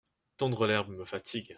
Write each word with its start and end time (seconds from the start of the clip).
Tondre 0.37 0.65
l’herbe 0.65 0.89
me 0.95 1.05
fatigue. 1.05 1.49